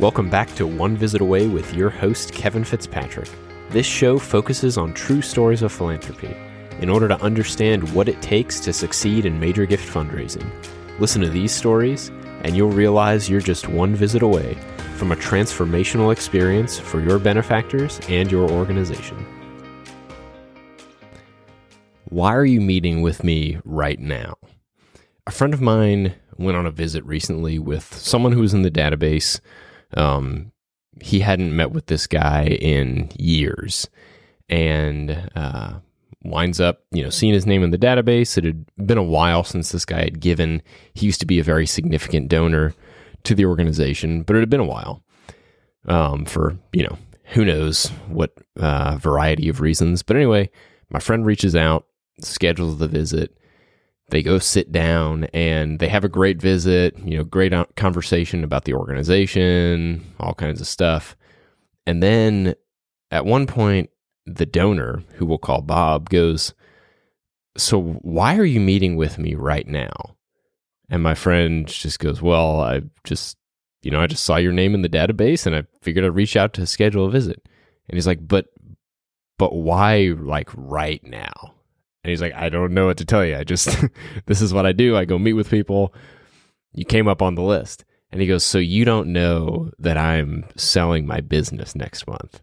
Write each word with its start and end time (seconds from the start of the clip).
Welcome 0.00 0.30
back 0.30 0.54
to 0.54 0.64
One 0.64 0.96
Visit 0.96 1.20
Away 1.20 1.48
with 1.48 1.74
your 1.74 1.90
host, 1.90 2.32
Kevin 2.32 2.62
Fitzpatrick. 2.62 3.28
This 3.70 3.84
show 3.84 4.16
focuses 4.16 4.78
on 4.78 4.94
true 4.94 5.20
stories 5.20 5.62
of 5.62 5.72
philanthropy 5.72 6.36
in 6.80 6.88
order 6.88 7.08
to 7.08 7.20
understand 7.20 7.92
what 7.92 8.08
it 8.08 8.22
takes 8.22 8.60
to 8.60 8.72
succeed 8.72 9.26
in 9.26 9.40
major 9.40 9.66
gift 9.66 9.92
fundraising. 9.92 10.48
Listen 11.00 11.20
to 11.22 11.28
these 11.28 11.50
stories, 11.50 12.12
and 12.44 12.56
you'll 12.56 12.70
realize 12.70 13.28
you're 13.28 13.40
just 13.40 13.66
one 13.66 13.92
visit 13.96 14.22
away 14.22 14.56
from 14.94 15.10
a 15.10 15.16
transformational 15.16 16.12
experience 16.12 16.78
for 16.78 17.00
your 17.00 17.18
benefactors 17.18 17.98
and 18.08 18.30
your 18.30 18.48
organization. 18.48 19.26
Why 22.04 22.36
are 22.36 22.46
you 22.46 22.60
meeting 22.60 23.02
with 23.02 23.24
me 23.24 23.58
right 23.64 23.98
now? 23.98 24.36
A 25.26 25.32
friend 25.32 25.52
of 25.52 25.60
mine 25.60 26.14
went 26.36 26.56
on 26.56 26.66
a 26.66 26.70
visit 26.70 27.04
recently 27.04 27.58
with 27.58 27.92
someone 27.94 28.30
who 28.30 28.42
was 28.42 28.54
in 28.54 28.62
the 28.62 28.70
database. 28.70 29.40
Um, 29.94 30.52
he 31.00 31.20
hadn't 31.20 31.54
met 31.54 31.72
with 31.72 31.86
this 31.86 32.06
guy 32.06 32.44
in 32.44 33.10
years 33.18 33.88
and 34.48 35.30
uh, 35.34 35.74
winds 36.22 36.60
up, 36.60 36.82
you 36.90 37.02
know, 37.02 37.10
seeing 37.10 37.34
his 37.34 37.46
name 37.46 37.62
in 37.62 37.70
the 37.70 37.78
database. 37.78 38.36
It 38.36 38.44
had 38.44 38.66
been 38.86 38.98
a 38.98 39.02
while 39.02 39.44
since 39.44 39.70
this 39.70 39.84
guy 39.84 40.04
had 40.04 40.20
given. 40.20 40.62
He 40.94 41.06
used 41.06 41.20
to 41.20 41.26
be 41.26 41.38
a 41.38 41.44
very 41.44 41.66
significant 41.66 42.28
donor 42.28 42.74
to 43.24 43.34
the 43.34 43.44
organization, 43.44 44.22
but 44.22 44.36
it 44.36 44.40
had 44.40 44.50
been 44.50 44.60
a 44.60 44.64
while 44.64 45.02
um, 45.86 46.24
for, 46.24 46.58
you 46.72 46.82
know, 46.82 46.98
who 47.24 47.44
knows 47.44 47.88
what 48.08 48.32
uh, 48.58 48.96
variety 48.98 49.48
of 49.48 49.60
reasons. 49.60 50.02
But 50.02 50.16
anyway, 50.16 50.50
my 50.90 50.98
friend 50.98 51.26
reaches 51.26 51.54
out 51.54 51.86
schedules 52.22 52.78
the 52.78 52.88
visit. 52.88 53.36
They 54.10 54.22
go 54.22 54.38
sit 54.38 54.72
down 54.72 55.24
and 55.34 55.78
they 55.78 55.88
have 55.88 56.04
a 56.04 56.08
great 56.08 56.40
visit, 56.40 56.98
you 56.98 57.18
know, 57.18 57.24
great 57.24 57.52
uh, 57.52 57.66
conversation 57.76 58.42
about 58.42 58.64
the 58.64 58.72
organization, 58.72 60.04
all 60.18 60.32
kinds 60.32 60.60
of 60.62 60.66
stuff. 60.66 61.14
And 61.86 62.02
then 62.02 62.54
at 63.10 63.26
one 63.26 63.46
point, 63.46 63.90
the 64.24 64.46
donor, 64.46 65.02
who 65.14 65.26
we'll 65.26 65.38
call 65.38 65.60
Bob, 65.60 66.08
goes, 66.08 66.54
So 67.56 67.80
why 67.80 68.36
are 68.36 68.44
you 68.44 68.60
meeting 68.60 68.96
with 68.96 69.18
me 69.18 69.34
right 69.34 69.66
now? 69.66 70.16
And 70.90 71.02
my 71.02 71.14
friend 71.14 71.66
just 71.66 71.98
goes, 71.98 72.22
Well, 72.22 72.60
I 72.60 72.82
just, 73.04 73.36
you 73.82 73.90
know, 73.90 74.00
I 74.00 74.06
just 74.06 74.24
saw 74.24 74.36
your 74.36 74.52
name 74.52 74.74
in 74.74 74.82
the 74.82 74.88
database 74.88 75.46
and 75.46 75.54
I 75.54 75.64
figured 75.82 76.04
I'd 76.04 76.14
reach 76.14 76.36
out 76.36 76.54
to 76.54 76.66
schedule 76.66 77.06
a 77.06 77.10
visit. 77.10 77.46
And 77.88 77.96
he's 77.96 78.06
like, 78.06 78.26
But, 78.26 78.46
but 79.38 79.54
why 79.54 80.14
like 80.18 80.48
right 80.54 81.04
now? 81.04 81.54
And 82.02 82.10
he's 82.10 82.20
like, 82.20 82.34
I 82.34 82.48
don't 82.48 82.74
know 82.74 82.86
what 82.86 82.98
to 82.98 83.04
tell 83.04 83.24
you. 83.24 83.36
I 83.36 83.44
just, 83.44 83.76
this 84.26 84.40
is 84.40 84.54
what 84.54 84.66
I 84.66 84.72
do. 84.72 84.96
I 84.96 85.04
go 85.04 85.18
meet 85.18 85.32
with 85.34 85.50
people. 85.50 85.94
You 86.72 86.84
came 86.84 87.08
up 87.08 87.22
on 87.22 87.34
the 87.34 87.42
list. 87.42 87.84
And 88.10 88.20
he 88.20 88.26
goes, 88.26 88.44
So 88.44 88.58
you 88.58 88.84
don't 88.84 89.12
know 89.12 89.70
that 89.78 89.98
I'm 89.98 90.46
selling 90.56 91.06
my 91.06 91.20
business 91.20 91.74
next 91.74 92.06
month? 92.06 92.40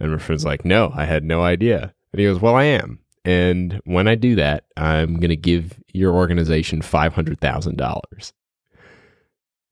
And 0.00 0.12
my 0.12 0.18
friend's 0.18 0.44
like, 0.44 0.64
No, 0.64 0.92
I 0.94 1.04
had 1.04 1.24
no 1.24 1.42
idea. 1.42 1.94
And 2.12 2.20
he 2.20 2.26
goes, 2.26 2.40
Well, 2.40 2.56
I 2.56 2.64
am. 2.64 3.00
And 3.24 3.80
when 3.84 4.08
I 4.08 4.14
do 4.14 4.36
that, 4.36 4.64
I'm 4.76 5.16
going 5.16 5.30
to 5.30 5.36
give 5.36 5.80
your 5.92 6.14
organization 6.14 6.80
$500,000. 6.80 8.32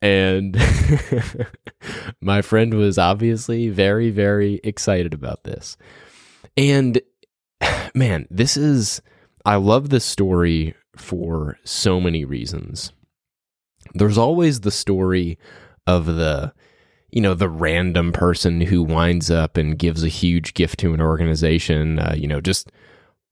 And 0.03 0.57
my 2.21 2.43
friend 2.43 2.75
was 2.75 2.99
obviously 2.99 3.71
very, 3.71 4.11
very 4.11 4.61
excited 4.63 5.15
about 5.15 5.45
this. 5.45 5.77
And 6.57 7.01
man, 7.97 8.27
this 8.31 8.57
is, 8.57 9.01
I 9.45 9.57
love 9.57 9.89
this 9.89 10.05
story 10.05 10.75
for 10.97 11.59
so 11.65 12.01
many 12.01 12.25
reasons. 12.25 12.93
There's 13.95 14.19
always 14.19 14.61
the 14.61 14.71
story 14.71 15.39
of 15.87 16.07
the, 16.07 16.53
you 17.11 17.21
know, 17.21 17.35
the 17.35 17.49
random 17.49 18.13
person 18.13 18.61
who 18.61 18.83
winds 18.83 19.31
up 19.31 19.57
and 19.57 19.79
gives 19.79 20.05
a 20.05 20.09
huge 20.09 20.55
gift 20.55 20.79
to 20.81 20.93
an 20.93 21.01
organization, 21.01 21.99
uh, 21.99 22.15
you 22.17 22.29
know, 22.29 22.41
just 22.41 22.71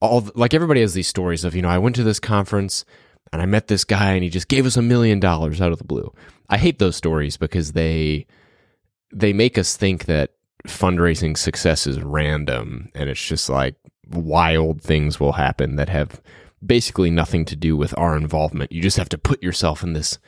all 0.00 0.26
like 0.34 0.54
everybody 0.54 0.80
has 0.80 0.94
these 0.94 1.08
stories 1.08 1.44
of, 1.44 1.54
you 1.54 1.62
know, 1.62 1.68
I 1.68 1.78
went 1.78 1.96
to 1.96 2.04
this 2.04 2.20
conference 2.20 2.84
and 3.32 3.42
I 3.42 3.46
met 3.46 3.68
this 3.68 3.84
guy 3.84 4.12
and 4.12 4.22
he 4.22 4.30
just 4.30 4.48
gave 4.48 4.64
us 4.64 4.76
a 4.76 4.82
million 4.82 5.20
dollars 5.20 5.60
out 5.60 5.72
of 5.72 5.78
the 5.78 5.84
blue. 5.84 6.12
I 6.48 6.56
hate 6.56 6.78
those 6.78 6.96
stories 6.96 7.36
because 7.36 7.72
they 7.72 8.26
they 9.12 9.32
make 9.32 9.58
us 9.58 9.76
think 9.76 10.06
that 10.06 10.30
fundraising 10.66 11.36
success 11.36 11.86
is 11.86 12.00
random 12.00 12.90
and 12.94 13.10
it's 13.10 13.22
just 13.22 13.50
like 13.50 13.76
wild 14.16 14.82
things 14.82 15.18
will 15.18 15.32
happen 15.32 15.76
that 15.76 15.88
have 15.88 16.20
basically 16.64 17.10
nothing 17.10 17.44
to 17.46 17.56
do 17.56 17.76
with 17.76 17.96
our 17.98 18.16
involvement. 18.16 18.72
You 18.72 18.82
just 18.82 18.96
have 18.96 19.08
to 19.10 19.18
put 19.18 19.42
yourself 19.42 19.82
in 19.82 19.92
this 19.92 20.18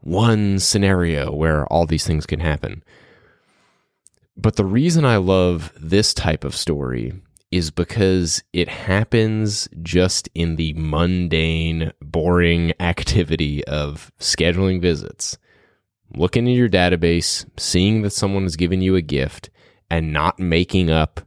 one 0.00 0.58
scenario 0.58 1.32
where 1.32 1.66
all 1.66 1.86
these 1.86 2.06
things 2.06 2.26
can 2.26 2.40
happen. 2.40 2.82
But 4.36 4.56
the 4.56 4.64
reason 4.64 5.04
I 5.04 5.16
love 5.16 5.72
this 5.78 6.14
type 6.14 6.44
of 6.44 6.56
story 6.56 7.12
is 7.50 7.70
because 7.70 8.42
it 8.52 8.68
happens 8.68 9.68
just 9.82 10.28
in 10.34 10.56
the 10.56 10.72
mundane, 10.72 11.92
boring 12.00 12.72
activity 12.80 13.62
of 13.66 14.10
scheduling 14.18 14.80
visits. 14.80 15.36
Looking 16.16 16.46
in 16.46 16.54
your 16.54 16.68
database, 16.68 17.46
seeing 17.58 18.02
that 18.02 18.10
someone 18.10 18.44
has 18.44 18.56
given 18.56 18.80
you 18.80 18.96
a 18.96 19.02
gift, 19.02 19.50
and 19.90 20.12
not 20.12 20.38
making 20.38 20.90
up 20.90 21.20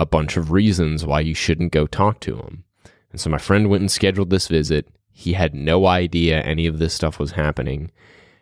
a 0.00 0.06
bunch 0.06 0.38
of 0.38 0.50
reasons 0.50 1.04
why 1.04 1.20
you 1.20 1.34
shouldn't 1.34 1.72
go 1.72 1.86
talk 1.86 2.20
to 2.20 2.36
him. 2.36 2.64
And 3.12 3.20
so 3.20 3.28
my 3.28 3.36
friend 3.36 3.68
went 3.68 3.82
and 3.82 3.90
scheduled 3.90 4.30
this 4.30 4.48
visit. 4.48 4.88
He 5.12 5.34
had 5.34 5.54
no 5.54 5.86
idea 5.86 6.40
any 6.40 6.66
of 6.66 6.78
this 6.78 6.94
stuff 6.94 7.18
was 7.18 7.32
happening. 7.32 7.90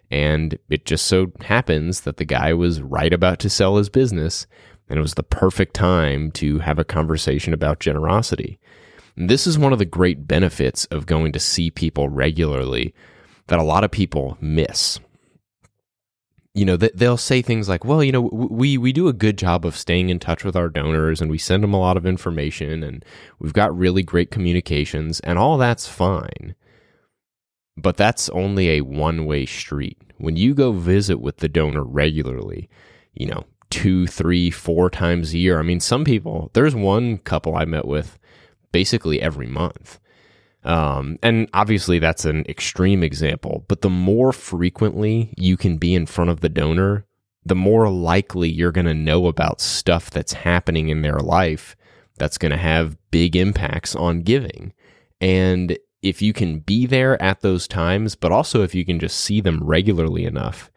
And 0.09 0.57
it 0.71 0.85
just 0.85 1.07
so 1.07 1.33
happens 1.41 2.03
that 2.03 2.17
the 2.17 2.25
guy 2.25 2.55
was 2.55 2.81
right 2.81 3.13
about 3.13 3.41
to 3.41 3.51
sell 3.51 3.77
his 3.77 3.89
business, 3.89 4.47
and 4.89 5.01
it 5.01 5.03
was 5.03 5.15
the 5.15 5.25
perfect 5.25 5.75
time 5.75 6.31
to 6.33 6.61
have 6.61 6.79
a 6.79 6.85
conversation 6.85 7.53
about 7.53 7.81
generosity. 7.81 8.61
And 9.17 9.29
this 9.29 9.45
is 9.45 9.59
one 9.59 9.73
of 9.73 9.81
the 9.81 9.85
great 9.85 10.29
benefits 10.29 10.85
of 10.87 11.07
going 11.07 11.33
to 11.33 11.41
see 11.41 11.73
people 11.73 12.09
regularly 12.09 12.95
that 13.49 13.59
a 13.59 13.65
lot 13.65 13.83
of 13.83 13.91
people 13.91 14.39
miss 14.41 15.01
you 16.59 16.65
know, 16.65 16.77
they'll 16.77 17.17
say 17.17 17.41
things 17.41 17.69
like, 17.69 17.85
"Well, 17.85 18.03
you 18.03 18.11
know, 18.11 18.23
we 18.23 18.77
we 18.77 18.93
do 18.93 19.07
a 19.07 19.13
good 19.13 19.39
job 19.39 19.65
of 19.65 19.77
staying 19.77 20.09
in 20.09 20.19
touch 20.19 20.45
with 20.45 20.57
our 20.57 20.69
donors, 20.69 21.21
and 21.21 21.31
we 21.31 21.39
send 21.39 21.63
them 21.63 21.73
a 21.73 21.79
lot 21.79 21.97
of 21.97 22.05
information, 22.05 22.83
and 22.83 23.05
we've 23.39 23.53
got 23.53 23.77
really 23.77 24.03
great 24.03 24.33
communications, 24.33 25.21
and 25.21 25.39
all 25.39 25.57
that's 25.57 25.87
fine." 25.87 26.57
But 27.77 27.97
that's 27.97 28.29
only 28.31 28.71
a 28.71 28.81
one 28.81 29.25
way 29.25 29.47
street. 29.47 29.99
When 30.17 30.35
you 30.35 30.53
go 30.53 30.73
visit 30.73 31.21
with 31.21 31.37
the 31.37 31.49
donor 31.49 31.85
regularly, 31.85 32.69
you 33.15 33.27
know, 33.27 33.45
two, 33.71 34.09
three, 34.09 34.51
four 34.51 34.91
times 34.91 35.33
a 35.33 35.39
year. 35.39 35.61
I 35.61 35.63
mean, 35.63 35.79
some 35.79 36.05
people. 36.05 36.51
There's 36.55 36.75
one 36.75 37.19
couple 37.19 37.55
I 37.55 37.67
met 37.67 37.87
with 37.87 38.19
basically 38.73 39.23
every 39.23 39.47
month 39.47 40.01
um, 40.65 41.19
and 41.23 41.49
obviously, 41.55 41.99
that's 41.99 42.25
an 42.25 42.45
extreme 42.49 43.03
example, 43.03 43.65
but 43.69 43.81
the 43.81 43.91
more 43.91 44.33
frequently 44.33 45.33
you 45.37 45.57
can 45.57 45.79
be 45.79 45.95
in 45.95 46.07
front 46.07 46.31
of 46.31 46.41
the 46.41 46.49
donor, 46.49 47.07
the 47.45 47.55
more 47.55 47.89
likely 47.89 48.49
you're 48.49 48.73
going 48.73 48.87
to 48.87 48.95
know 48.95 49.27
about 49.27 49.61
stuff 49.61 50.11
that's 50.11 50.33
happening 50.33 50.89
in 50.89 51.03
their 51.03 51.19
life 51.19 51.77
that's 52.19 52.39
going 52.39 52.51
to 52.51 52.59
have 52.59 52.99
big 53.11 53.37
impacts 53.37 53.95
on 53.95 54.23
giving. 54.23 54.73
And 55.21 55.79
if 56.03 56.21
you 56.21 56.33
can 56.33 56.61
be 56.61 56.87
there 56.87 57.21
at 57.23 57.41
those 57.41 57.67
times, 57.67 58.15
but 58.15 58.33
also 58.33 58.63
if 58.63 58.75
you 58.75 58.85
can 58.85 58.99
just 58.99 59.19
see 59.19 59.41
them 59.41 59.63
regularly 59.63 60.25
enough 60.25 60.71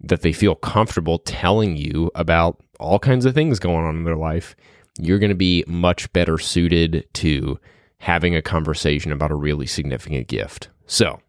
that 0.00 0.22
they 0.22 0.32
feel 0.32 0.56
comfortable 0.56 1.18
telling 1.20 1.76
you 1.76 2.10
about 2.14 2.60
all 2.80 2.98
kinds 2.98 3.24
of 3.24 3.34
things 3.34 3.60
going 3.60 3.84
on 3.84 3.96
in 3.96 4.04
their 4.04 4.16
life, 4.16 4.56
you're 4.98 5.20
going 5.20 5.30
to 5.30 5.36
be 5.36 5.64
much 5.66 6.12
better 6.12 6.38
suited 6.38 7.06
to 7.14 7.58
having 8.02 8.34
a 8.34 8.42
conversation 8.42 9.12
about 9.12 9.30
a 9.30 9.36
really 9.36 9.64
significant 9.64 10.26
gift. 10.26 10.68
So 10.86 11.20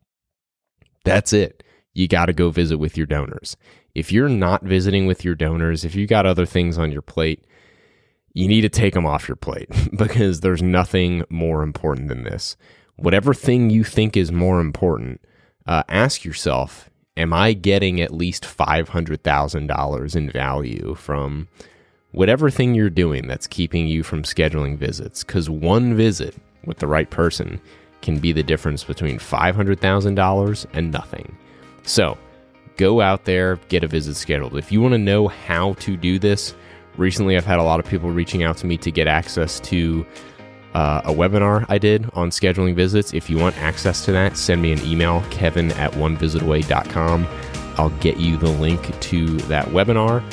that's 1.06 1.32
it. 1.32 1.62
You 1.94 2.08
got 2.08 2.26
to 2.26 2.34
go 2.34 2.50
visit 2.50 2.78
with 2.78 2.98
your 2.98 3.06
donors. 3.06 3.56
If 3.94 4.12
you're 4.12 4.28
not 4.28 4.64
visiting 4.64 5.06
with 5.06 5.24
your 5.24 5.36
donors, 5.36 5.86
if 5.86 5.94
you 5.94 6.08
got 6.08 6.26
other 6.26 6.48
things 6.48 6.80
on 6.80 6.92
your 6.92 7.04
plate, 7.04 7.46
you 8.34 8.48
need 8.48 8.62
to 8.62 8.70
take 8.70 8.96
them 8.96 9.06
off 9.06 9.28
your 9.28 9.36
plate 9.36 9.70
because 9.96 10.40
there's 10.40 10.64
nothing 10.64 11.24
more 11.30 11.62
important 11.62 12.08
than 12.08 12.24
this. 12.24 12.58
Whatever 12.96 13.36
thing 13.36 13.70
you 13.70 13.84
think 13.84 14.18
is 14.18 14.32
more 14.32 14.60
important, 14.60 15.22
uh, 15.68 15.84
ask 15.88 16.26
yourself 16.26 16.90
Am 17.16 17.32
I 17.34 17.54
getting 17.54 18.02
at 18.02 18.12
least 18.12 18.46
$500,000 18.46 20.16
in 20.16 20.32
value 20.32 20.96
from 20.96 21.48
whatever 22.10 22.50
thing 22.50 22.74
you're 22.74 22.90
doing 22.90 23.28
that's 23.28 23.46
keeping 23.46 23.86
you 23.86 24.02
from 24.02 24.24
scheduling 24.24 24.76
visits? 24.76 25.24
Because 25.24 25.52
one 25.52 25.96
visit 25.96 26.36
with 26.66 26.78
the 26.80 26.88
right 26.88 27.10
person 27.10 27.60
can 28.02 28.20
be 28.20 28.32
the 28.32 28.44
difference 28.44 28.84
between 28.84 29.18
$500,000 29.18 30.66
and 30.74 30.92
nothing. 30.92 31.38
So 31.84 32.18
go 32.78 33.02
out 33.02 33.26
there, 33.26 33.58
get 33.70 33.84
a 33.84 33.88
visit 33.88 34.16
scheduled. 34.16 34.56
If 34.58 34.72
you 34.72 34.82
want 34.82 34.94
to 34.94 34.98
know 34.98 35.28
how 35.28 35.74
to 35.74 35.98
do 35.98 36.20
this, 36.20 36.54
recently 36.98 37.38
I've 37.38 37.46
had 37.46 37.60
a 37.60 37.64
lot 37.64 37.80
of 37.80 37.86
people 37.86 38.12
reaching 38.12 38.44
out 38.44 38.58
to 38.58 38.68
me 38.68 38.78
to 38.78 38.92
get 38.92 39.08
access 39.08 39.60
to 39.62 40.06
uh, 40.74 41.02
a 41.06 41.12
webinar 41.12 41.66
I 41.70 41.78
did 41.78 42.10
on 42.14 42.30
scheduling 42.30 42.76
visits. 42.76 43.14
If 43.14 43.30
you 43.30 43.38
want 43.38 43.58
access 43.58 44.06
to 44.06 44.12
that, 44.12 44.38
send 44.38 44.62
me 44.62 44.72
an 44.72 44.84
email, 44.84 45.24
kevin 45.30 45.72
at 45.74 45.92
onevisitaway.com. 45.94 47.28
I'll 47.78 47.90
get 47.90 48.18
you 48.18 48.38
the 48.38 48.50
link 48.50 49.00
to 49.00 49.38
that 49.38 49.68
webinar 49.68 50.24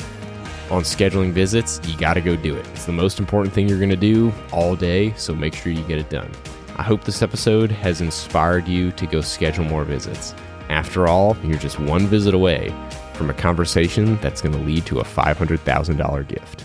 on 0.71 0.83
scheduling 0.83 1.31
visits. 1.31 1.79
You 1.85 1.97
got 1.97 2.15
to 2.15 2.21
go 2.21 2.35
do 2.35 2.55
it. 2.55 2.65
It's 2.69 2.85
the 2.85 2.91
most 2.93 3.19
important 3.19 3.53
thing 3.53 3.67
you're 3.67 3.77
going 3.77 3.89
to 3.89 3.95
do 3.95 4.33
all 4.51 4.75
day, 4.75 5.13
so 5.17 5.35
make 5.35 5.53
sure 5.53 5.71
you 5.71 5.83
get 5.83 5.99
it 5.99 6.09
done. 6.09 6.31
I 6.77 6.83
hope 6.83 7.03
this 7.03 7.21
episode 7.21 7.69
has 7.69 8.01
inspired 8.01 8.67
you 8.67 8.91
to 8.93 9.05
go 9.05 9.21
schedule 9.21 9.65
more 9.65 9.83
visits. 9.83 10.33
After 10.69 11.07
all, 11.07 11.37
you're 11.43 11.59
just 11.59 11.79
one 11.79 12.07
visit 12.07 12.33
away 12.33 12.73
from 13.13 13.29
a 13.29 13.33
conversation 13.33 14.17
that's 14.21 14.41
going 14.41 14.55
to 14.55 14.61
lead 14.63 14.85
to 14.87 14.99
a 14.99 15.03
$500,000 15.03 16.27
gift. 16.27 16.63